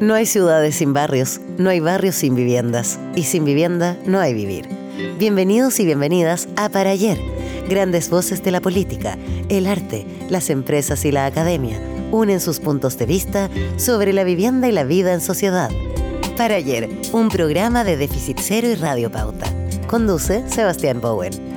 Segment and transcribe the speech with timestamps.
[0.00, 4.32] No hay ciudades sin barrios, no hay barrios sin viviendas, y sin vivienda no hay
[4.32, 4.68] vivir.
[5.18, 7.18] Bienvenidos y bienvenidas a Para Ayer,
[7.68, 9.18] grandes voces de la política,
[9.48, 14.68] el arte, las empresas y la academia unen sus puntos de vista sobre la vivienda
[14.68, 15.70] y la vida en sociedad.
[16.36, 19.46] Para Ayer, un programa de Déficit Cero y Radio Pauta.
[19.88, 21.47] Conduce Sebastián Bowen.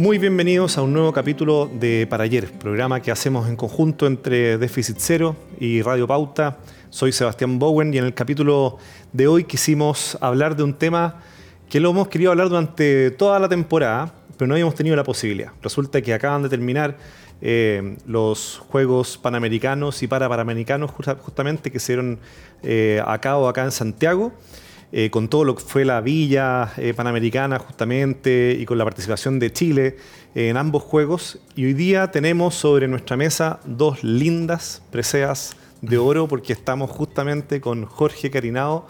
[0.00, 4.56] Muy bienvenidos a un nuevo capítulo de Para Ayer, programa que hacemos en conjunto entre
[4.56, 6.56] Déficit Cero y Radio Pauta.
[6.88, 8.78] Soy Sebastián Bowen y en el capítulo
[9.12, 11.20] de hoy quisimos hablar de un tema
[11.68, 15.52] que lo hemos querido hablar durante toda la temporada, pero no habíamos tenido la posibilidad.
[15.60, 16.96] Resulta que acaban de terminar
[17.42, 22.18] eh, los Juegos Panamericanos y Parapanamericanos justamente que se dieron
[22.62, 24.32] eh, a acá en Santiago.
[24.92, 29.52] Eh, con todo lo que fue la Villa Panamericana justamente y con la participación de
[29.52, 29.96] Chile
[30.34, 31.38] en ambos Juegos.
[31.54, 37.60] Y hoy día tenemos sobre nuestra mesa dos lindas preseas de oro porque estamos justamente
[37.60, 38.86] con Jorge Carinado,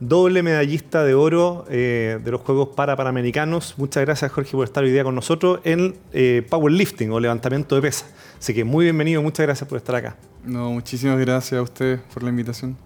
[0.00, 3.74] doble medallista de oro eh, de los Juegos Parapanamericanos.
[3.78, 7.82] Muchas gracias Jorge por estar hoy día con nosotros en eh, powerlifting o levantamiento de
[7.82, 8.12] pesas.
[8.38, 10.16] Así que muy bienvenido, muchas gracias por estar acá.
[10.44, 12.76] No, muchísimas gracias a usted por la invitación.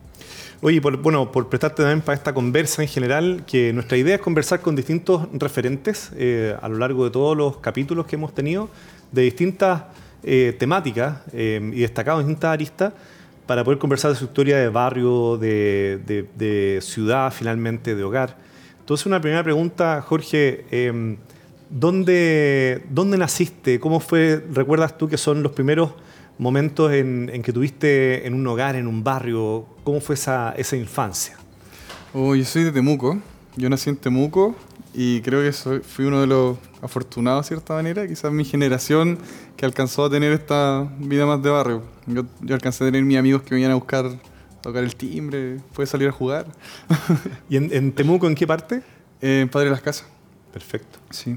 [0.61, 4.21] Oye, por, bueno, por prestarte también para esta conversa en general, que nuestra idea es
[4.21, 8.69] conversar con distintos referentes eh, a lo largo de todos los capítulos que hemos tenido,
[9.13, 9.83] de distintas
[10.59, 12.93] temáticas y destacados en distintas aristas
[13.49, 18.37] para poder conversar de su historia de barrio, de, ciudad, finalmente, de hogar.
[18.81, 21.17] Entonces, una primera pregunta, Jorge, em,
[21.71, 23.81] ¿dónde, ¿dónde, naciste?
[23.81, 25.93] ¿Cómo fue, recuerdas tú que son los primeros
[26.39, 29.67] momentos en, que tuviste en un hogar, en un barrio?
[29.85, 31.37] ¿Cómo fue esa, esa infancia?
[32.15, 33.19] Oh, yo soy de Temuco,
[33.57, 34.57] yo nací en Temuco
[34.95, 39.19] y creo que soy, fui uno de los afortunados de cierta manera, quizás mi generación
[39.57, 41.83] que alcanzó a tener esta vida más de barrio.
[42.07, 44.11] Yo, alcancé a tener mis amigos que venían a buscar,
[44.63, 46.47] tocar el timbre, puede salir a jugar.
[47.51, 48.83] ¿Y en, Temuco en qué parte?
[49.21, 50.07] en Padre de las Casas.
[50.53, 50.99] Perfecto.
[51.11, 51.37] Sí.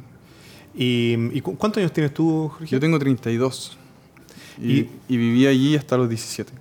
[0.74, 2.68] ¿Y, cuántos años tienes tú, Jorge?
[2.68, 3.78] Yo tengo 32.
[4.62, 6.52] Y, y viví allí hasta los 17.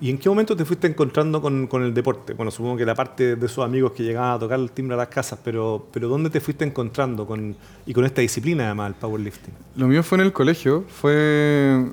[0.00, 2.34] ¿Y en qué momento te fuiste encontrando con, el deporte?
[2.34, 4.98] Bueno, supongo que la parte de sus amigos que llegaban a tocar el timbre a
[4.98, 8.94] las casas, pero, pero ¿dónde te fuiste encontrando con, y con esta disciplina además, el
[8.96, 9.54] powerlifting?
[9.76, 11.86] Lo mío fue en el colegio, fue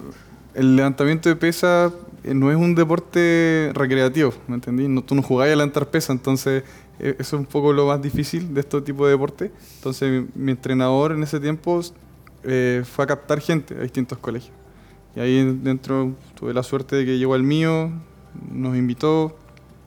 [0.54, 1.94] el levantamiento de pesas
[2.28, 4.88] eh, no es un deporte recreativo, ¿me entendí?
[4.88, 6.64] No, tú no jugás a levantar pesas, entonces
[7.00, 9.52] eh, eso es un poco lo más difícil de este tipo de deporte.
[9.76, 11.80] Entonces mi, entrenador en ese tiempo
[12.44, 14.52] eh, fue a captar gente a distintos colegios.
[15.18, 17.92] Y ahí dentro tuve la suerte de que llegó el mío,
[18.52, 19.36] nos invitó,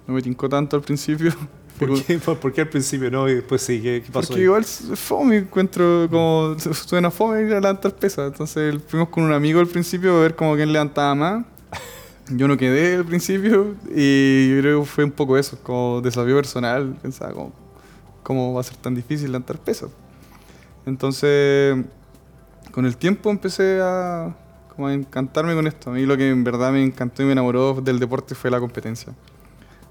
[0.09, 1.33] no me tincó tanto al principio.
[1.79, 3.29] ¿Por qué, ¿Por qué, al principio no?
[3.29, 4.31] Y después sí, ¿qué, pasó?
[4.31, 8.27] Porque igual fome, encuentro como suena fome ir a levantar pesas.
[8.27, 11.47] Entonces fuimos con un amigo al principio a ver como quién levantaba más.
[12.31, 16.97] Yo no quedé al principio y creo que fue un poco eso, como desafío personal.
[17.01, 17.53] Pensaba como,
[18.25, 19.91] ¿cómo va a ser tan difícil levantar pesas?
[20.87, 21.77] Entonces,
[22.73, 24.35] con el tiempo empecé a,
[24.87, 25.91] a encantarme con esto.
[25.91, 28.61] A mí lo que en verdad me encantó y me enamoró del deporte fue la
[28.61, 29.13] competencia.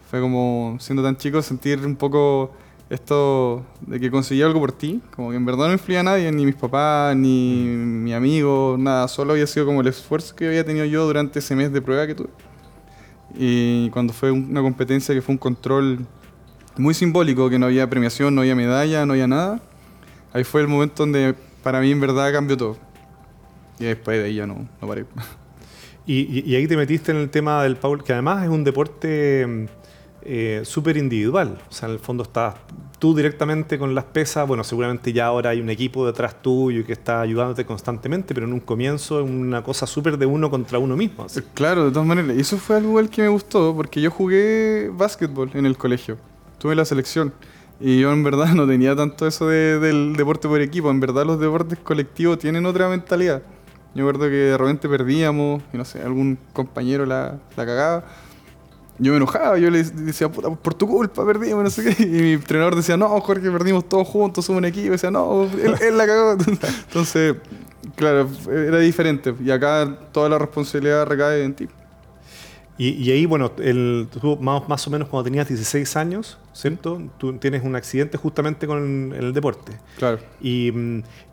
[0.09, 2.51] Fue como, siendo tan chico, sentir un poco
[2.89, 6.31] esto de que conseguí algo por ti, como que en verdad no influía a nadie,
[6.31, 10.65] ni mis papás, ni mi amigo, nada, solo había sido como el esfuerzo que había
[10.65, 12.29] tenido yo durante ese mes de prueba que tuve.
[13.35, 16.07] Y cuando fue una competencia que fue un control
[16.77, 19.61] muy simbólico, que no había premiación, no había medalla, no había nada,
[20.33, 22.88] ahí fue el momento donde para mí en verdad cambió todo
[23.79, 25.05] y después de ahí ya no, no paré.
[26.05, 29.67] Y, ahí te metiste en el tema del power, que además es un deporte
[30.23, 31.59] eh, súper individual.
[31.69, 32.55] O sea, en el fondo estás
[32.97, 34.47] tú directamente con las pesas.
[34.47, 38.53] Bueno, seguramente ya ahora hay un equipo detrás tuyo que está ayudándote constantemente, pero en
[38.53, 41.27] un comienzo es una cosa súper de uno contra uno mismo.
[41.53, 42.35] Claro, de todas maneras.
[42.35, 46.17] Y eso fue algo que me gustó, porque yo jugué básquetbol en el colegio.
[46.57, 47.33] Tuve la selección.
[47.79, 50.89] Y yo en verdad no tenía tanto eso del deporte por equipo.
[50.89, 53.43] En verdad los deportes colectivos tienen otra mentalidad.
[53.95, 58.05] Yo recuerdo que de repente perdíamos, y no sé, algún compañero la, la cagaba.
[58.99, 62.03] Yo me enojaba, yo le decía, puta, por tu culpa perdimos, no sé qué.
[62.03, 64.87] Y mi entrenador decía, no, Jorge, perdimos todos juntos, somos un equipo.
[64.87, 66.33] Y decía, no, él, la cagó.
[66.87, 67.35] Entonces,
[67.95, 69.33] claro, era diferente.
[69.43, 71.67] Y acá toda la responsabilidad recae en ti.
[72.77, 77.01] Y, ahí, bueno, el, tú más, más, o menos cuando tenías 16 años, ¿cierto?
[77.17, 79.73] Tú tienes un accidente justamente con el, deporte.
[79.97, 80.19] Claro.
[80.39, 80.71] Y,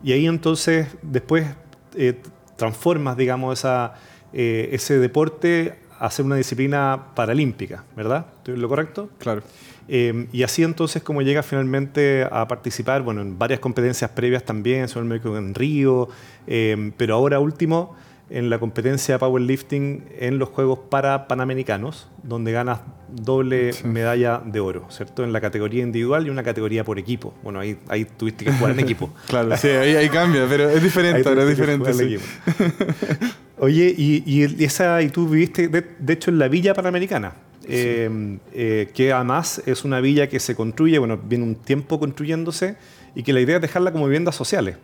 [0.02, 1.46] y, ahí entonces, después,
[1.94, 2.20] eh,
[2.56, 3.94] transformas, digamos, esa,
[4.32, 8.26] eh, ese deporte hacer una disciplina paralímpica, ¿verdad?
[8.38, 9.10] ¿Estoy lo correcto?
[9.18, 9.42] Claro.
[9.88, 14.88] Eh, y así entonces como llega finalmente a participar, bueno, en varias competencias previas también,
[14.88, 16.08] sobre el médico en Río,
[16.46, 17.94] eh, pero ahora último
[18.28, 24.58] en la competencia de powerlifting en los Juegos para Panamericanos, donde ganas doble medalla de
[24.58, 25.22] oro, ¿cierto?
[25.22, 27.34] En la categoría individual y una categoría por equipo.
[27.42, 29.12] Bueno, ahí, ahí tuviste que jugar en equipo.
[29.28, 31.92] claro, sí, ahí, cambia, pero es diferente, ahora es diferente.
[31.94, 32.16] Sí.
[33.58, 37.34] Oye, y, y, esa, y tú viviste, de, hecho, en la Villa Panamericana.
[37.68, 42.76] Eh, eh, que además es una villa que se construye, bueno, viene un tiempo construyéndose
[43.16, 44.76] y que la idea es dejarla como viviendas sociales.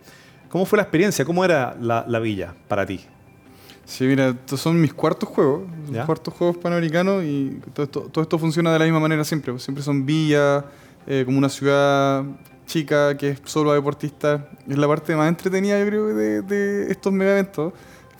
[0.49, 1.23] ¿Cómo fue la experiencia?
[1.23, 2.99] ¿Cómo era la, la villa para ti?
[3.85, 8.21] Sí, mira, estos son mis cuartos juegos, mis cuartos juegos panamericanos y todo esto, todo
[8.21, 9.51] esto, funciona de la misma manera siempre.
[9.51, 10.63] Pues siempre son villas,
[11.05, 12.23] eh, como una ciudad
[12.65, 14.41] chica que es solo a deportistas.
[14.67, 17.73] Es la parte más entretenida, yo creo, de, de estos mega eventos.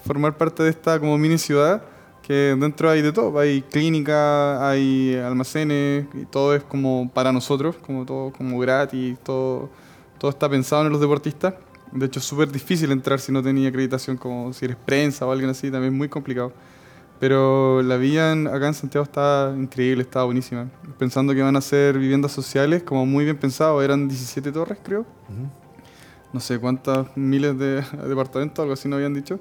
[0.05, 1.81] Formar parte de esta como mini ciudad
[2.23, 3.37] que dentro hay de todo.
[3.37, 9.69] Hay clínica, hay almacenes y todo es como para nosotros, como todo como gratis, todo,
[10.17, 11.53] todo está pensado en los deportistas.
[11.93, 15.31] De hecho, es súper difícil entrar si no tenía acreditación, como si eres prensa o
[15.31, 16.51] alguien así, también es muy complicado.
[17.19, 20.69] Pero la vía acá en Santiago está increíble, está buenísima.
[20.97, 25.05] Pensando que van a ser viviendas sociales, como muy bien pensado, eran 17 torres, creo.
[26.33, 29.39] No sé cuántas miles de departamentos, algo así no habían dicho.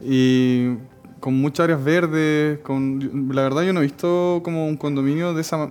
[0.00, 0.78] Y
[1.20, 5.42] con muchas áreas verdes, con, la verdad yo no he visto como un condominio de
[5.42, 5.70] esa,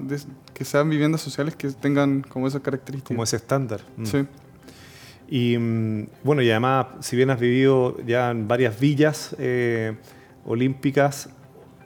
[0.54, 3.16] que sean viviendas sociales que tengan como esas características.
[3.16, 3.82] Como ese estándar.
[3.98, 4.06] Mm.
[4.06, 4.26] Sí.
[5.32, 9.96] Y mm, bueno, y además, si bien has vivido ya en varias villas eh,
[10.46, 11.30] olímpicas,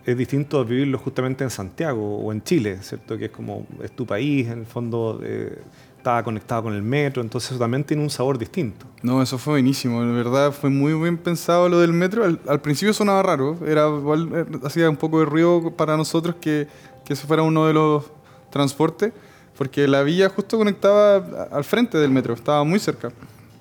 [0.03, 3.19] es distinto vivirlo justamente en Santiago o en Chile, ¿cierto?
[3.19, 5.59] Que es como, es tu país, en el fondo eh,
[5.95, 8.87] estaba conectado con el metro, entonces eso también tiene un sabor distinto.
[9.03, 12.23] No, eso fue buenísimo, de verdad fue muy bien pensado lo del metro.
[12.23, 16.67] Al, principio sonaba raro, era igual, eh, hacía un poco de ruido para nosotros que,
[17.05, 18.05] que ese fuera uno de los
[18.49, 19.13] transportes,
[19.55, 23.11] porque la villa justo conectaba al frente del metro, estaba muy cerca.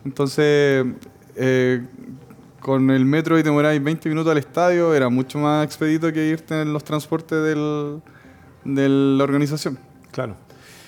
[0.05, 0.87] Entonces,
[1.37, 1.83] eh,
[2.61, 6.27] con el metro y te demoráis 20 minutos al estadio, era mucho más expedito que
[6.27, 8.01] irte en los transportes del,
[8.65, 9.79] de la organización.
[10.11, 10.37] Claro.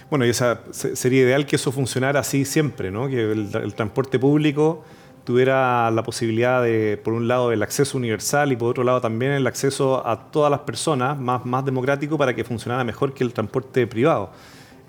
[0.08, 3.08] Bueno, y esa, sería ideal que eso funcionara así siempre, ¿no?
[3.08, 4.84] Que el, transporte público
[5.24, 9.32] tuviera la posibilidad de, por un lado, el acceso universal y por otro lado también
[9.32, 13.32] el acceso a todas las personas, más, más democrático para que funcionara mejor que el
[13.32, 14.30] transporte privado.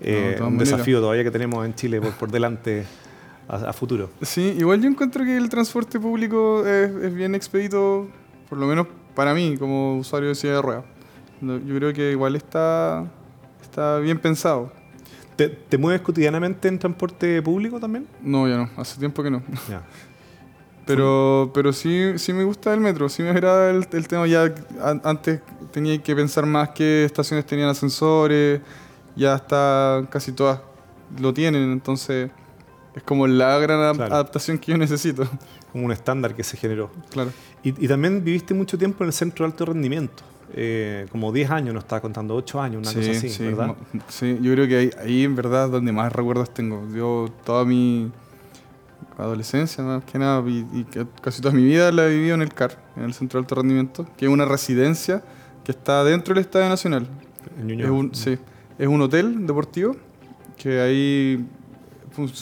[0.00, 2.86] Eh, un desafío todavía que tenemos en Chile por, por delante
[3.48, 4.10] a, futuro.
[4.22, 8.06] Sí, igual yo encuentro que el transporte público es, bien expedito,
[8.48, 10.84] por lo menos para mí, como usuario de silla de ruedas.
[11.40, 13.06] Yo creo que igual está,
[13.62, 14.72] está bien pensado.
[15.36, 18.06] ¿Te, mueves cotidianamente en transporte público también?
[18.20, 19.42] No, ya no, hace tiempo que no.
[20.84, 24.26] Pero, pero sí, sí me gusta el metro, sí me agrada el, el tema.
[24.26, 24.50] Ya
[25.04, 28.62] antes tenía que pensar más qué estaciones tenían ascensores,
[29.14, 30.60] ya está casi todas
[31.20, 32.30] lo tienen, entonces
[32.94, 35.28] es como la gran adaptación que yo necesito.
[35.72, 36.90] Como un estándar que se generó.
[37.10, 37.30] Claro.
[37.62, 40.22] Y, también viviste mucho tiempo en el centro de alto rendimiento.
[40.54, 43.76] Eh, como 10 años, no estaba contando 8 años, una cosa así, ¿verdad?
[44.08, 46.88] Sí, yo creo que ahí, ahí en verdad donde más recuerdos tengo.
[46.94, 48.10] Yo toda mi
[49.18, 50.86] adolescencia, más que nada, y,
[51.20, 53.56] casi toda mi vida la he vivido en el CAR, en el Centro de Alto
[53.56, 55.22] Rendimiento, que es una residencia
[55.64, 57.08] que está dentro del Estadio Nacional.
[57.60, 58.38] En es un, sí,
[58.78, 59.96] es un hotel deportivo
[60.56, 61.46] que ahí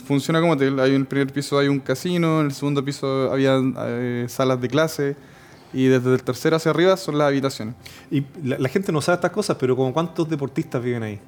[0.05, 0.79] funciona como hotel.
[0.81, 4.61] Hay en el primer piso hay un casino, en el segundo piso había eh, salas
[4.61, 5.17] de clase
[5.73, 7.75] y desde el tercero hacia arriba son las habitaciones.
[8.11, 11.21] Y la, gente no sabe estas cosas, pero como ¿cuántos deportistas viven ahí?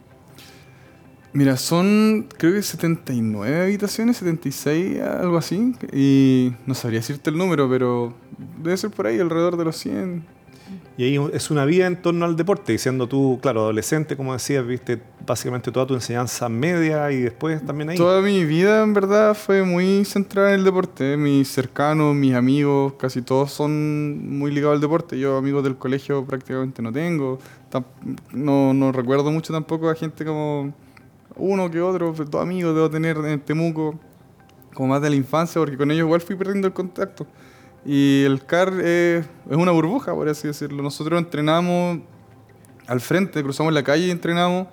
[1.32, 5.74] Mira, son creo que 79 habitaciones, 76, algo así.
[5.92, 8.14] Y no sabría decirte el número, pero
[8.62, 10.37] debe ser por ahí, alrededor de los 100.
[10.98, 14.66] Y ahí es una vida en torno al deporte, siendo tú, claro, adolescente, como decías,
[14.66, 17.96] viste básicamente toda tu enseñanza media y después también ahí.
[17.96, 21.16] Toda mi vida, en verdad, fue muy centrada en el deporte.
[21.16, 25.16] Mis cercanos, mis amigos, casi todos son muy ligados al deporte.
[25.16, 27.38] Yo amigos del colegio prácticamente no tengo.
[28.32, 30.74] No, recuerdo mucho tampoco a gente como
[31.36, 34.00] uno que otro, todos amigos debo tener en Temuco,
[34.74, 37.24] como más de la infancia, porque con ellos igual fui perdiendo el contacto.
[37.84, 40.82] Y el CAR es, una burbuja, por así decirlo.
[40.82, 42.00] Nosotros entrenamos
[42.86, 44.68] al frente, cruzamos la calle y entrenamos.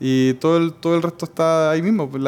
[0.00, 2.08] Y todo el, todo el resto está ahí mismo.
[2.08, 2.22] Pues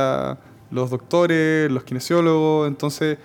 [0.70, 2.68] los doctores, los kinesiólogos.
[2.68, 3.18] Entonces,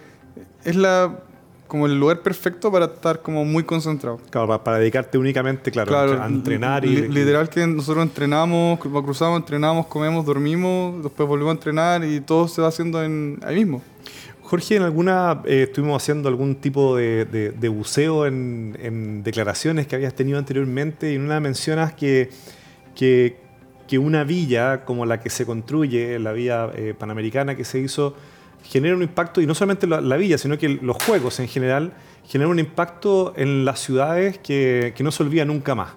[0.64, 1.20] es la
[1.68, 4.20] como el lugar perfecto para estar como muy concentrado.
[4.30, 7.08] Claro, para, dedicarte únicamente, claro, a entrenar y...
[7.08, 12.62] Literal que nosotros entrenamos, cruzamos, entrenamos, comemos, dormimos, después volvemos a entrenar y todo se
[12.62, 13.82] va haciendo en, ahí mismo
[14.52, 20.38] Jorge, en alguna eh, estuvimos haciendo algún tipo de, buceo en, declaraciones que habías tenido
[20.38, 22.30] anteriormente y en una mencionas que,
[22.94, 23.38] que,
[23.98, 28.14] una villa como la que se construye, la vía eh, panamericana que se hizo,
[28.62, 31.94] genera un impacto, y no solamente la, villa, sino que los juegos en general
[32.28, 35.94] generan un impacto en las ciudades que, que no se olvida nunca más.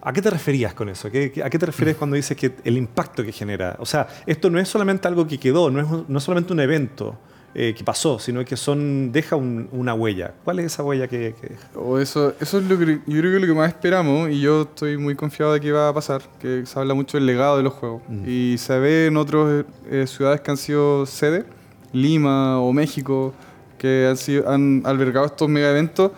[0.00, 1.08] ¿A qué te referías con eso?
[1.08, 3.76] ¿A qué, te refieres cuando dices que el impacto que genera?
[3.78, 7.18] O sea, esto no es solamente algo que quedó, no es, no solamente un evento
[7.52, 10.34] eh, que pasó, sino que son deja una huella.
[10.44, 11.68] ¿Cuál es esa huella que, deja?
[11.74, 14.40] O eso, eso es lo que yo creo que es lo que más esperamos y
[14.40, 17.56] yo estoy muy confiado de que va a pasar, que se habla mucho del legado
[17.56, 18.02] de los juegos.
[18.08, 18.22] Mm.
[18.26, 21.44] Y se ve en otras eh, ciudades que han sido sede,
[21.92, 23.34] Lima o México,
[23.78, 26.12] que han, sido, han albergado estos mega eventos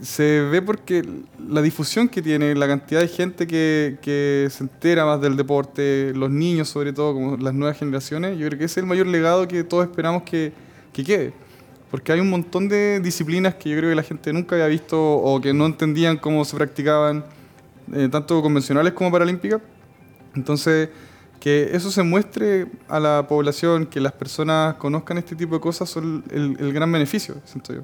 [0.00, 1.02] se ve porque
[1.48, 6.12] la difusión que tiene, la cantidad de gente que, que, se entera más del deporte,
[6.14, 9.46] los niños sobre todo, como las nuevas generaciones, yo creo que es el mayor legado
[9.46, 10.52] que todos esperamos que,
[10.92, 11.32] que quede.
[11.90, 14.98] Porque hay un montón de disciplinas que yo creo que la gente nunca había visto
[14.98, 17.24] o que no entendían cómo se practicaban,
[17.92, 19.60] eh, tanto convencionales como paralímpicas.
[20.34, 20.88] Entonces,
[21.38, 25.90] que eso se muestre a la población, que las personas conozcan este tipo de cosas,
[25.90, 27.82] son el, el gran beneficio, siento yo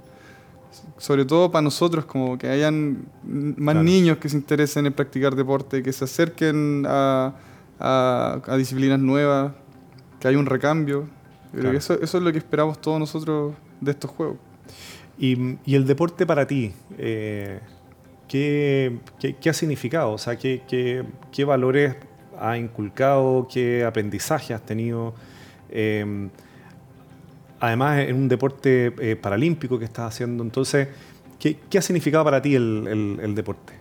[0.97, 5.82] sobre todo para nosotros, como que hayan más niños que se interesen en practicar deporte,
[5.82, 7.35] que se acerquen a,
[7.78, 9.52] a, disciplinas nuevas,
[10.20, 11.08] que haya un recambio.
[11.52, 14.38] eso, eso, es lo que esperamos todos nosotros de estos juegos.
[15.18, 16.73] ¿Y, y el deporte para ti?
[16.97, 17.61] Eh,
[18.28, 20.12] ¿qué, qué, ha significado?
[20.12, 21.97] O sea, ¿qué, qué, qué valores
[22.40, 23.49] ha inculcado?
[23.52, 25.14] ¿Qué aprendizaje has tenido?
[25.70, 26.28] Eh,
[27.60, 30.42] además en un deporte eh, paralímpico que estás haciendo.
[30.42, 30.88] Entonces,
[31.38, 33.74] ¿qué, ha significado para ti el, deporte?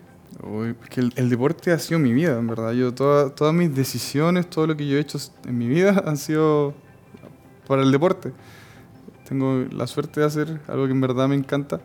[1.15, 2.73] el, deporte ha sido mi vida, en verdad.
[2.73, 6.73] Yo todas mis decisiones, todo lo que yo he hecho en mi vida han sido
[7.67, 8.31] para el deporte.
[9.27, 11.81] Tengo la suerte de hacer algo que en verdad me encanta.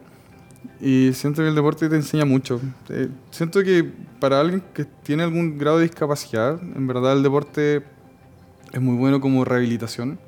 [0.81, 2.61] Y siento que el deporte te enseña mucho.
[2.89, 3.85] Eh, siento que
[4.21, 7.83] para alguien que tiene algún grado de discapacidad, en verdad el deporte
[8.73, 10.19] es muy bueno como rehabilitación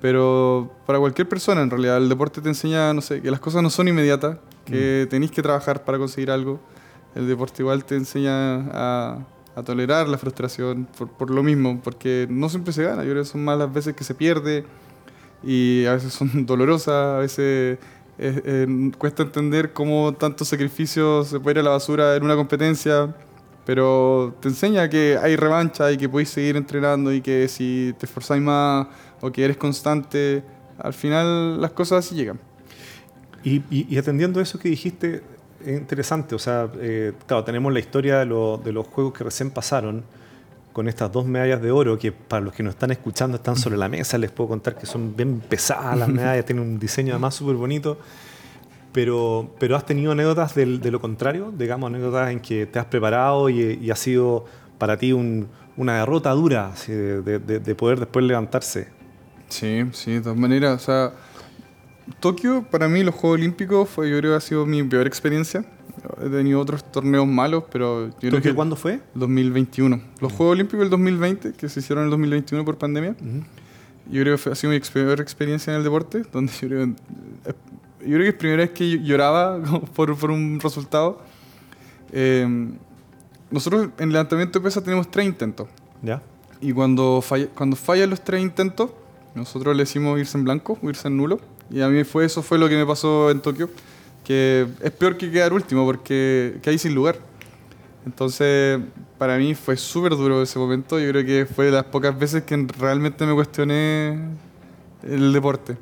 [0.00, 3.62] pero para cualquier persona, en realidad, el deporte te enseña, no sé, que las cosas
[3.62, 5.10] no son inmediatas, que mm.
[5.10, 6.60] tenéis que trabajar para conseguir algo.
[7.14, 9.18] El deporte igual te enseña a,
[9.54, 13.04] a tolerar la frustración por, por, lo mismo, porque no siempre se gana.
[13.04, 14.64] Yo creo que son más las veces que se pierde
[15.42, 17.78] y a veces son dolorosas, a veces
[18.98, 23.14] cuesta entender cómo tantos sacrificios se puede ir a la basura en una competencia
[23.64, 28.06] pero te enseña que hay revancha y que podéis seguir entrenando y que si te
[28.06, 28.88] esforzáis más
[29.20, 30.42] o que eres constante,
[30.78, 32.38] al final las cosas así llegan.
[33.42, 35.22] Y, atendiendo a eso que dijiste,
[35.64, 40.04] es interesante, o sea, eh, claro, tenemos la historia de, los juegos que recién pasaron
[40.72, 43.76] con estas dos medallas de oro que para los que nos están escuchando están sobre
[43.76, 47.34] la mesa, les puedo contar que son bien pesadas las medallas, tienen un diseño además
[47.34, 47.98] súper bonito
[48.92, 53.48] pero, pero has tenido anécdotas de lo contrario, digamos, anécdotas en que te has preparado
[53.48, 54.44] y, ha sido
[54.78, 58.88] para ti una derrota dura de, poder después levantarse.
[59.50, 61.12] Sí, sí, de todas maneras, o sea,
[62.20, 65.64] Tokio para mí los Juegos Olímpicos fue, yo creo que ha sido mi peor experiencia.
[66.24, 69.00] He tenido otros torneos malos, pero yo creo que cuándo fue?
[69.14, 70.00] 2021.
[70.20, 73.14] Los Juegos Olímpicos del 2020, que se hicieron en el 2021 por pandemia.
[74.10, 76.94] Yo creo que ha sido mi peor experiencia en el deporte, donde yo creo
[78.00, 79.60] yo creo que es la primera vez que lloraba
[79.94, 81.20] por, por un resultado.
[82.12, 82.46] Eh,
[83.50, 85.68] nosotros en el levantamiento de pesas tenemos tres intentos.
[86.02, 86.22] ¿Ya?
[86.60, 88.90] Y cuando, falla, cuando fallan los tres intentos,
[89.34, 91.40] nosotros le decimos irse en blanco, irse en nulo.
[91.70, 93.70] Y a mí fue eso fue lo que me pasó en Tokio,
[94.24, 97.16] que es peor que quedar último porque que hay sin lugar.
[98.04, 98.80] Entonces,
[99.18, 100.98] para mí fue súper duro ese momento.
[100.98, 104.18] Yo creo que fue de las pocas veces que realmente me cuestioné
[105.02, 105.76] el deporte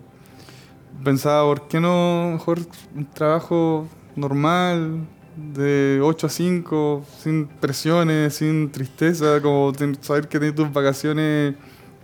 [1.03, 2.59] pensaba, ¿por qué no mejor
[2.95, 10.57] un trabajo normal, de 8 a 5, sin presiones, sin tristeza, como saber que tienes
[10.57, 11.55] tus vacaciones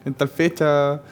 [0.04, 1.02] en tal fecha,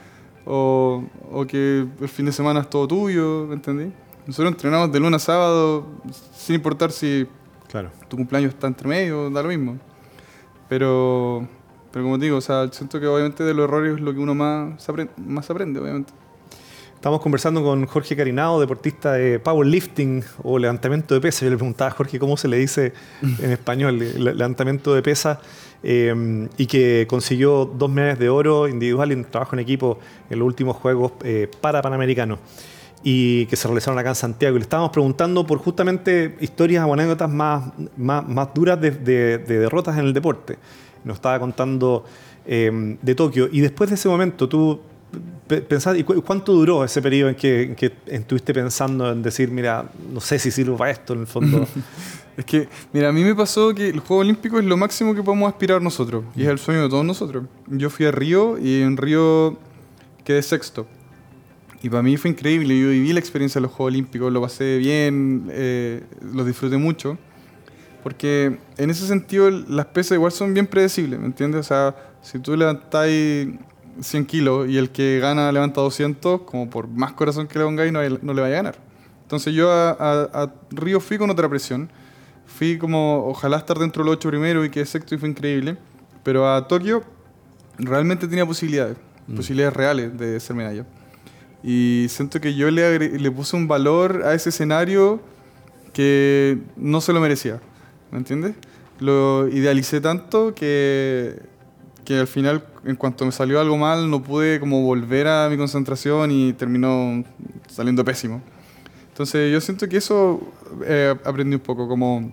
[0.45, 3.93] o, o, que el fin de semana es todo tuyo, ¿me entendí?
[4.27, 5.87] Nosotros entrenamos de lunes a sábado,
[6.35, 7.27] sin importar si
[7.69, 7.91] claro.
[8.09, 9.79] tu cumpleaños está entre medio, da lo mismo.
[10.69, 11.47] Pero,
[11.91, 14.35] pero como digo, o sea, siento que obviamente de los errores es lo que uno
[14.35, 16.13] más aprende, más aprende obviamente.
[17.03, 21.43] Estamos conversando con Jorge Carinado, deportista de powerlifting o levantamiento de pesas.
[21.43, 22.93] Yo le preguntaba a Jorge cómo se le dice
[23.41, 25.39] en español, levantamiento de pesas,
[25.83, 29.99] eh, y que consiguió dos medallas de oro individual y un trabajo en equipo
[30.31, 32.39] en los últimos Juegos eh, para Panamericanos
[33.05, 34.57] y que se realizaron acá en Santiago.
[34.57, 38.91] Y le estábamos preguntando por justamente historias o anécdotas más, más, duras de,
[39.39, 40.57] derrotas en el deporte.
[41.05, 42.05] Nos estaba contando
[42.47, 43.49] eh, de Tokio.
[43.51, 44.81] Y después de ese momento, tú
[45.47, 49.91] pensás, ¿y cuánto duró ese periodo en que, en que estuviste pensando en decir, mira,
[50.13, 51.67] no sé si sirvo para esto en el fondo?
[52.37, 55.23] es que, mira, a mí me pasó que el Juego Olímpico es lo máximo que
[55.23, 57.45] podemos aspirar nosotros, y es el sueño de todos nosotros.
[57.69, 59.59] Yo fui a Río y en Río
[60.25, 60.87] quedé sexto.
[61.83, 64.79] Y para mí fue increíble, yo viví la experiencia de los Juegos Olímpicos, lo pasé
[64.79, 67.19] bien, eh, lo disfruté mucho.
[68.03, 71.61] Porque en ese sentido las pesas igual son bien predecibles, ¿me entiendes?
[71.61, 73.49] O sea, si tú levantáis
[74.01, 77.93] 100 kilos y el que gana levanta 200, como por más corazón que le pongáis,
[77.93, 78.77] no, no, le vaya a ganar.
[79.23, 81.91] Entonces yo a, Río fui con otra presión.
[82.57, 85.77] Fui como, ojalá estar dentro de los ocho primero y que sexto y fue increíble.
[86.23, 87.03] Pero a Tokio
[87.79, 89.35] realmente tenía posibilidades, mm.
[89.37, 90.87] posibilidades reales de ser medalla.
[91.63, 95.21] Y siento que yo le, le puse un valor a ese escenario
[95.93, 97.61] que no se lo merecía.
[98.11, 98.55] ¿Me entiendes?
[98.99, 101.41] Lo idealicé tanto que,
[102.05, 105.57] que al final, en cuanto me salió algo mal, no pude como volver a mi
[105.57, 107.25] concentración y terminó
[107.69, 108.43] saliendo pésimo.
[109.09, 110.41] Entonces yo siento que eso
[110.85, 112.33] eh, aprendí un poco, como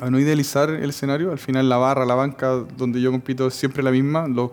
[0.00, 1.30] a no idealizar el escenario.
[1.32, 4.26] Al final la barra, la banca donde yo compito es siempre la misma.
[4.28, 4.50] Los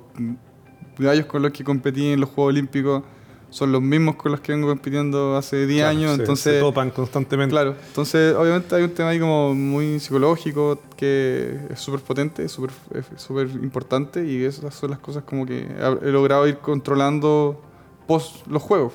[0.97, 3.03] gallos con los que competí en los Juegos Olímpicos
[3.49, 6.55] son los mismos con los que vengo compitiendo hace 10 años, entonces...
[6.55, 7.51] Se topan constantemente.
[7.51, 13.49] Claro, entonces obviamente hay un tema ahí como muy psicológico que es súper potente, súper
[13.63, 15.65] importante y esas son las cosas como que
[16.01, 17.61] he logrado ir controlando
[18.05, 18.93] post los juegos.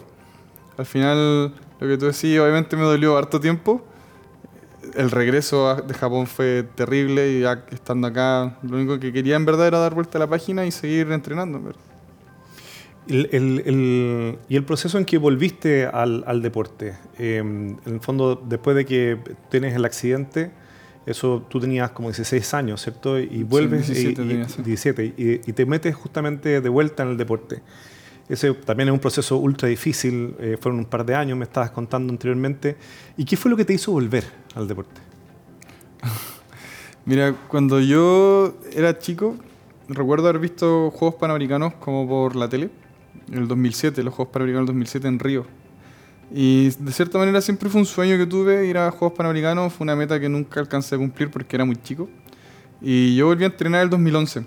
[0.77, 3.83] Al final, lo que tú decías, obviamente me dolió harto tiempo.
[4.95, 9.45] El regreso de Japón fue terrible y ya estando acá, lo único que quería en
[9.45, 11.61] verdad era dar vuelta a la página y seguir entrenando.
[11.61, 11.81] ¿verdad?
[13.09, 18.85] El, y el proceso en que volviste al, deporte, em, en el fondo, después de
[18.85, 19.19] que
[19.51, 20.53] tienes el accidente,
[21.05, 23.19] eso tú tenías como 16 años, ¿cierto?
[23.19, 27.61] Y vuelves, 17, y, te metes justamente de vuelta en el deporte.
[28.33, 31.71] Ese también es un proceso ultra difícil, eh, fueron un par de años, me estabas
[31.71, 32.79] contando anteriormente.
[33.19, 34.25] ¿Y qué fue lo que te hizo volver
[34.55, 35.03] al deporte?
[37.05, 39.37] Mira, cuando yo era chico,
[39.87, 42.71] recuerdo haber visto Juegos Panamericanos como por la tele
[43.31, 45.47] en el 2007, los Juegos Panamericanos del 2007 en Río.
[46.33, 49.85] Y de cierta manera siempre fue un sueño que tuve ir a Juegos Panamericanos, fue
[49.85, 52.09] una meta que nunca alcancé a cumplir porque era muy chico.
[52.81, 54.47] Y yo volví a entrenar en el 2011.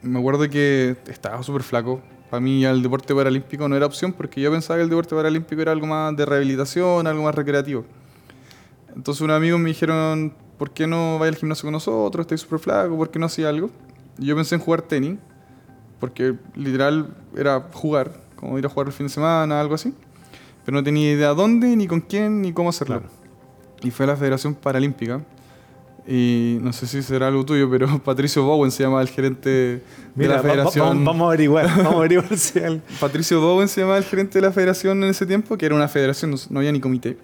[0.00, 2.00] Me acuerdo que estaba súper flaco.
[2.30, 5.14] Para mí ya el deporte paralímpico no era opción porque yo pensaba que el deporte
[5.14, 7.84] paralímpico era algo más de rehabilitación, algo más recreativo.
[8.94, 12.24] Entonces unos amigos me dijeron, ¿por qué no vaya al gimnasio con nosotros?
[12.24, 13.70] Estoy súper flaco, ¿por qué no hacía algo?
[14.18, 15.18] Y yo pensé en jugar tenis
[16.00, 19.94] porque literal era jugar, como ir a jugar el fin de semana, algo así.
[20.64, 23.02] Pero no tenía idea dónde, ni con quién, ni cómo hacerlo.
[23.82, 25.22] Y fue a la Federación Paralímpica.
[26.10, 29.82] Y no sé si será algo tuyo, pero Patricio Bowen se llama el gerente
[30.14, 31.04] de la federación.
[31.04, 32.58] vamos a averiguar, vamos a averiguar si
[33.00, 35.86] Patricio Bowen se llama el gerente de la federación en ese tiempo, que era una
[35.86, 37.18] federación, no, había ni comité.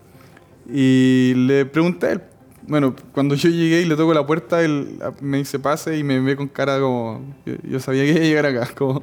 [0.70, 2.22] Y le pregunté a él,
[2.66, 6.20] bueno, cuando yo llegué y le toco la puerta, él me dice pase y me
[6.20, 7.34] ve con cara como.
[7.62, 8.68] Yo, sabía que iba a llegar acá.
[8.76, 9.02] Como,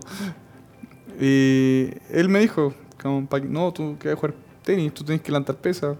[1.19, 5.95] y él me dijo: como, No, tú quieres jugar tenis, tú tienes que levantar pesa.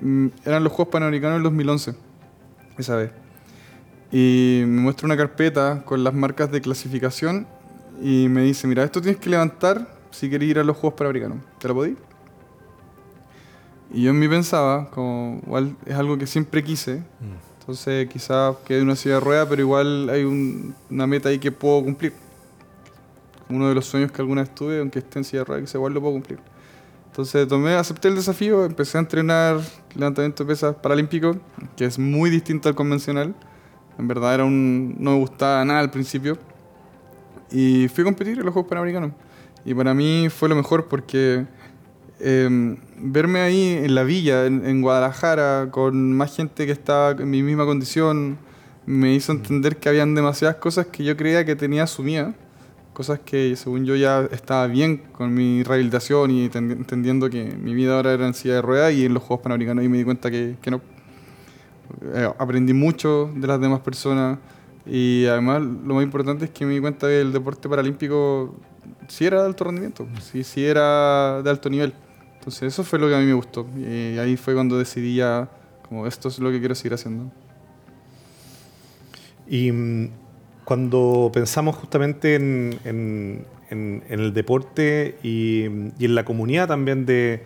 [0.00, 1.94] Mm, eran los Juegos Panamericanos del 2011,
[2.82, 3.10] esa vez.
[4.12, 7.46] Y me muestra una carpeta con las marcas de clasificación
[8.02, 11.38] y me dice: Mira, esto tienes que levantar si quieres ir a los Juegos Panamericanos.
[11.58, 11.96] ¿Te lo podí?
[13.92, 17.60] Y yo en mí pensaba, como igual es algo que siempre quise, mm.
[17.60, 21.82] entonces quizás quede una silla de rueda, pero igual hay una meta ahí que puedo
[21.82, 22.12] cumplir.
[23.50, 25.76] Uno de los sueños que alguna vez tuve, aunque esté en silla de rueda, que
[25.76, 26.38] igual lo puedo cumplir.
[27.12, 29.60] Entonces tomé, acepté el desafío, empecé a entrenar
[29.94, 31.36] levantamiento de pesas paralímpico,
[31.76, 33.34] que es muy distinto al convencional.
[33.98, 36.38] En verdad era un, no me gustaba nada al principio.
[37.50, 39.12] Y fui a competir en los Juegos Panamericanos.
[39.64, 41.46] Y para mí fue lo mejor porque
[42.24, 47.42] Em, verme ahí en la villa, en, Guadalajara, con más gente que estaba en mi
[47.42, 48.38] misma condición,
[48.86, 52.32] me hizo entender que habían demasiadas cosas que yo creía que tenía asumidas,
[52.92, 57.96] cosas que según yo ya estaba bien con mi rehabilitación y entendiendo que mi vida
[57.96, 60.30] ahora era en silla de ruedas y en los Juegos Panamericanos y me di cuenta
[60.30, 60.80] que, que no.
[62.14, 64.38] Eh, aprendí mucho de las demás personas
[64.86, 68.54] y además lo más importante es que me di cuenta que el deporte paralímpico
[69.08, 71.92] sí era de alto rendimiento, sí, sí era de alto nivel.
[72.38, 73.66] Entonces eso fue lo que a mí me gustó.
[73.76, 75.48] Y ahí fue cuando decidí ya,
[75.88, 77.30] como esto es lo que quiero seguir haciendo.
[79.46, 80.10] Y mm,
[80.64, 87.44] cuando pensamos justamente en, el deporte y, en la comunidad también de,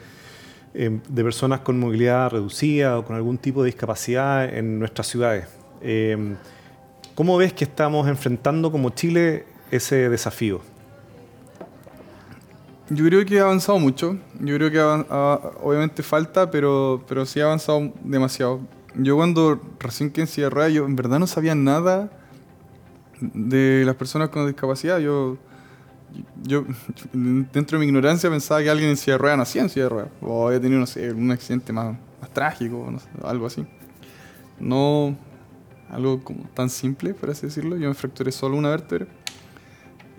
[0.75, 5.47] em, de, personas con movilidad reducida o con algún tipo de discapacidad en nuestras ciudades,
[5.81, 6.37] em,
[7.15, 10.61] ¿cómo ves que estamos enfrentando como Chile ese desafío?
[12.89, 14.17] Yo creo que ha avanzado mucho.
[14.39, 18.61] Yo creo que obviamente falta, pero, pero sí ha avanzado demasiado.
[18.95, 22.11] Yo cuando recién que en silla yo en verdad no sabía nada
[23.21, 24.99] de las personas con discapacidad.
[24.99, 25.37] Yo,
[26.43, 26.65] yo
[27.13, 30.05] dentro de mi ignorancia pensaba que alguien en silla de ruedas nacía en silla de
[30.21, 32.93] O había tenido, no un accidente más, más trágico,
[33.25, 33.67] algo así.
[34.59, 35.17] No
[35.91, 37.77] algo como tan simple, por así decirlo.
[37.77, 39.07] Yo me fracturé solo una vértebra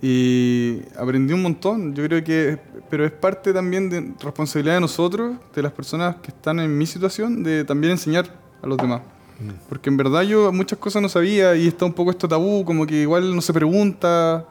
[0.01, 5.38] y aprendí un montón, yo creo que, pero es parte también de responsabilidad de nosotros,
[5.55, 8.27] de las personas que están en mi situación, de también enseñar
[8.62, 9.01] a los demás.
[9.69, 12.88] Porque en verdad yo muchas cosas no sabía y está un poco esto tabú, como
[12.88, 14.45] que igual no se pregunta,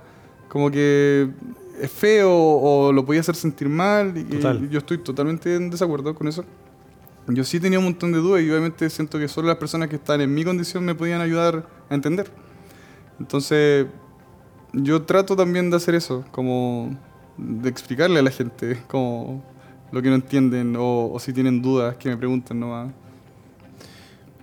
[0.48, 1.28] como que
[1.80, 4.16] es feo o lo podía hacer sentir mal.
[4.16, 6.44] Y yo estoy totalmente en desacuerdo con eso.
[7.28, 9.96] Yo sí tenía un montón de dudas y obviamente siento que solo las personas que
[9.96, 12.30] están en mi condición me podían ayudar a entender.
[13.18, 13.86] Entonces,
[14.72, 16.96] yo trato también de hacer eso, como
[17.36, 19.42] de explicarle a la gente como
[19.90, 22.92] lo que no entienden o, si tienen dudas que me pregunten nomás.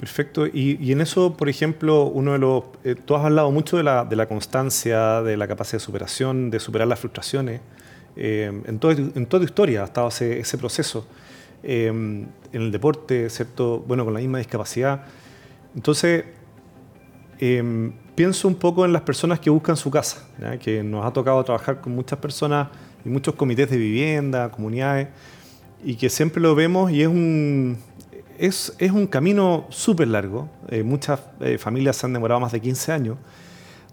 [0.04, 0.46] Perfecto.
[0.48, 2.66] Y, en eso, por ejemplo, uno de los.
[2.84, 6.50] Eh, tú has hablado mucho de la, de la, constancia, de la capacidad de superación,
[6.52, 7.62] de superar las frustraciones.
[8.18, 11.08] Eh, en, todo, en toda tu historia ha estado ese, ese proceso.
[11.64, 13.80] Eh, en el deporte, ¿cierto?
[13.88, 15.06] Bueno, con la misma discapacidad.
[15.74, 16.26] Entonces,
[18.14, 20.28] pienso un poco en las personas que buscan su casa,
[20.60, 22.68] que nos ha tocado trabajar con muchas personas
[23.06, 25.08] y muchos comités de vivienda, comunidades,
[25.82, 27.78] y que siempre lo vemos y es un,
[28.38, 30.50] es, es un camino súper largo.
[30.70, 33.18] Eh, muchas eh, familias se han demorado más de 15 años,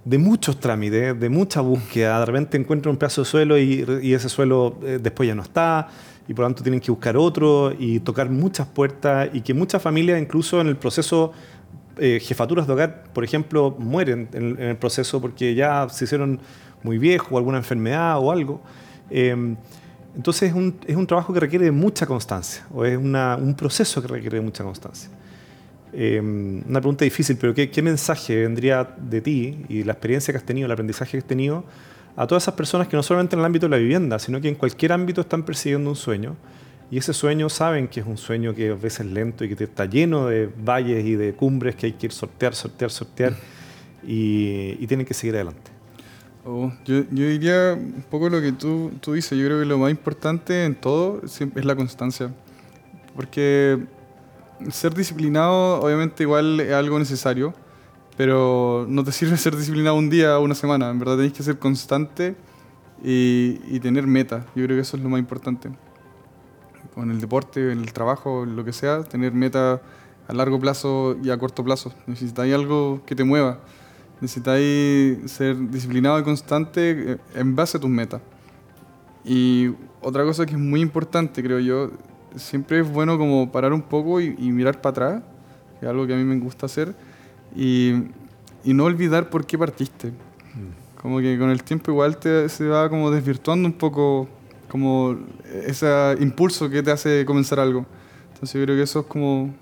[0.04, 2.20] de muchos trámites, de mucha búsqueda.
[2.20, 5.88] De repente encuentran un pedazo de suelo y, ese suelo eh, después ya no está,
[6.28, 9.82] y por lo tanto tienen que buscar otro y tocar muchas puertas, y que muchas
[9.82, 11.32] familias, incluso en el proceso
[12.02, 16.40] eh, jefaturas de hogar, por ejemplo, mueren en, el proceso porque ya se hicieron
[16.82, 18.62] muy viejos alguna enfermedad o algo.
[19.10, 19.56] Em,
[20.14, 24.02] entonces es un, es un, trabajo que requiere de mucha constancia, o es un proceso
[24.02, 25.10] que requiere de mucha constancia.
[25.92, 30.38] Em, una pregunta difícil, pero ¿qué, ¿qué, mensaje vendría de ti y la experiencia que
[30.38, 31.64] has tenido, el aprendizaje que has tenido,
[32.16, 34.48] a todas esas personas que no solamente en el ámbito de la vivienda, sino que
[34.48, 36.36] en cualquier ámbito están persiguiendo un sueño
[36.90, 39.64] y ese sueño saben que es un sueño que a veces es lento y que
[39.64, 43.36] está lleno de valles y de cumbres que hay que ir sortear, sortear, sortear
[44.02, 45.70] y, tienen que seguir adelante.
[46.44, 49.38] Oh, yo, diría un poco lo que tú, tú dices.
[49.38, 52.32] Yo creo que lo más importante en todo es la constancia.
[53.14, 53.78] Porque
[54.70, 57.54] ser disciplinado obviamente igual es algo necesario,
[58.16, 60.90] pero no te sirve ser disciplinado un día o una semana.
[60.90, 62.34] En verdad tenés que ser constante
[63.04, 64.46] y, y tener meta.
[64.54, 65.70] Yo creo que eso es lo más importante
[66.96, 69.80] en el deporte, en el trabajo, en lo que sea, tener metas
[70.28, 71.92] a largo plazo y a corto plazo.
[72.06, 73.58] Necesitáis algo que te mueva.
[74.20, 78.20] Necesitáis ser disciplinado y constante eh, en base a tus metas.
[79.24, 81.90] Y otra cosa que es muy importante, creo yo,
[82.36, 85.22] siempre es bueno como parar un poco y, mirar para atrás,
[85.78, 86.94] que es algo que a mí me gusta hacer,
[87.54, 87.94] y,
[88.64, 90.08] y no olvidar por qué partiste.
[90.08, 91.00] Mm.
[91.00, 94.28] Como que con el tiempo igual te, se va como desvirtuando un poco
[94.68, 95.18] como
[95.66, 95.88] ese
[96.20, 97.84] impulso que te hace comenzar algo.
[98.32, 99.52] Entonces yo creo que eso es como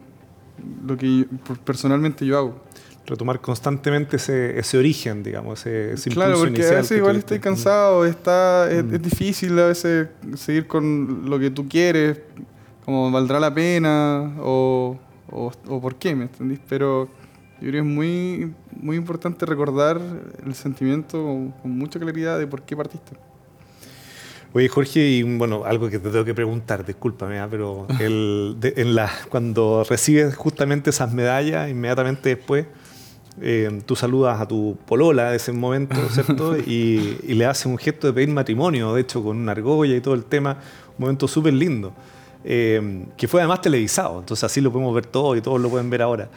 [0.86, 1.26] lo que
[1.64, 2.54] personalmente yo hago.
[3.08, 8.04] Retomar constantemente ese, ese origen, digamos, ese, ese Claro, porque a veces igual estoy cansado,
[8.04, 12.20] está, es, es, difícil a veces seguir con lo que tú quieres,
[12.84, 14.98] como valdrá la pena o,
[15.30, 16.60] o, o por qué, ¿me entendís?
[16.68, 17.08] Pero
[17.60, 20.00] yo creo que es muy, muy importante recordar
[20.46, 21.22] el sentimiento
[21.62, 23.16] con mucha claridad de por qué partiste.
[24.54, 27.48] Oye, Jorge, y bueno, algo que te tengo que preguntar, discúlpame, ¿ah?
[27.50, 32.66] pero el, en la, cuando recibes justamente esas medallas, inmediatamente después,
[33.40, 36.56] eh, tú saludas a tu polola de ese momento, ¿cierto?
[36.66, 40.14] Y, le haces un gesto de pedir matrimonio, de hecho, con una argolla y todo
[40.14, 40.58] el tema,
[40.96, 41.92] un momento súper lindo.
[42.44, 45.90] Eh, que fue además televisado, entonces así lo podemos ver todo y todos lo pueden
[45.90, 46.28] ver ahora.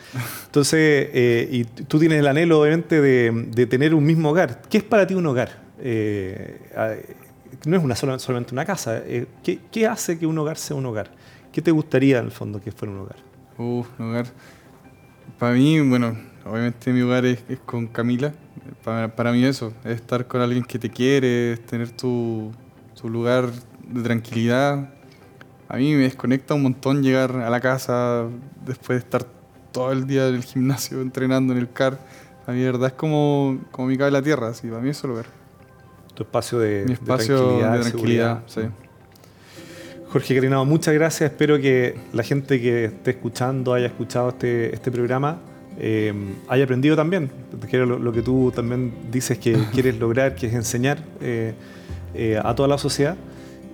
[0.45, 4.61] Entonces, eh, y tú tienes el anhelo obviamente de, de, tener un mismo hogar.
[4.69, 5.61] ¿Qué es para ti un hogar?
[7.65, 9.01] no es una solamente una casa.
[9.43, 11.11] ¿qué, hace que un hogar sea un hogar?
[11.51, 13.17] ¿Qué te gustaría en el fondo que fuera un hogar?
[13.57, 14.25] Uh, un hogar.
[15.37, 18.33] Para mí, bueno, obviamente mi hogar es, con Camila.
[18.83, 22.51] Para, para, mí eso, es estar con alguien que te quiere, es tener tu,
[22.99, 23.49] tu lugar
[23.87, 24.89] de tranquilidad.
[25.67, 28.25] A mí me desconecta un montón llegar a la casa
[28.65, 29.25] después de estar
[29.71, 31.99] todo el día en el gimnasio entrenando en el car.
[32.47, 34.49] A mí, verdad, es como, como mi cabe la tierra.
[34.49, 35.41] Así, para mí eso es el hogar
[36.13, 38.43] tu espacio de, espacio de tranquilidad.
[38.47, 38.61] sí.
[40.09, 41.31] Jorge Carinado, muchas gracias.
[41.31, 45.39] Espero que la gente que esté escuchando haya escuchado este, este programa.
[45.83, 46.13] Eh,
[46.47, 47.31] haya aprendido también,
[47.67, 51.55] que lo, lo, que tú también dices que quieres lograr, que es enseñar eh,
[52.13, 53.17] eh, a toda la sociedad.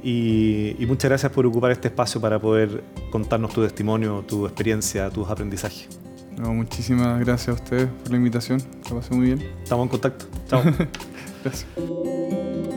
[0.02, 5.10] y, y muchas gracias por ocupar este espacio para poder contarnos tu testimonio, tu experiencia,
[5.10, 5.89] tus aprendizajes.
[6.38, 8.62] No, muchísimas gracias a ustedes por la invitación.
[8.89, 9.43] Lo pasé muy bien.
[9.62, 10.26] Estamos en contacto.
[10.48, 10.62] Chao.
[11.43, 11.65] Gracias.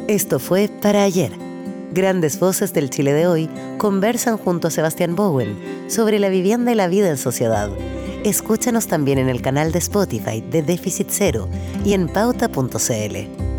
[0.08, 1.30] Esto fue Para Ayer.
[1.92, 6.74] Grandes voces del Chile de hoy conversan junto a Sebastián Bowen sobre la vivienda y
[6.74, 7.70] la vida en sociedad.
[8.24, 11.48] Escúchanos también en el canal de Spotify de Déficit Cero
[11.84, 13.49] y en pauta.cl.